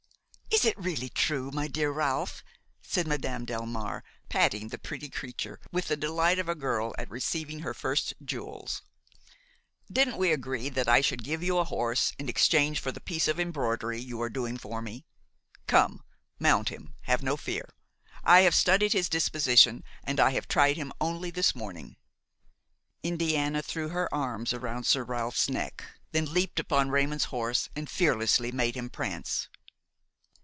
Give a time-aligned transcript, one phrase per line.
[0.53, 2.43] "Is it really true, my dear Ralph?"
[2.81, 7.59] said Madame Delmare, patting the pretty creature with the delight of a girl at receiving
[7.59, 8.83] her first jewels.
[9.89, 13.29] "Didn't we agree that I should give you a horse in exchange for the piece
[13.29, 15.05] of embroidery you are doing for me?
[15.67, 16.03] Come,
[16.37, 17.73] mount him, have no fear.
[18.23, 21.95] I have studied his disposition, and I tried him only this morning."
[23.03, 28.51] Indiana threw her arms around Sir Ralph's neck, then leaped upon Raymon's horse and fearlessly
[28.51, 29.47] made him prance.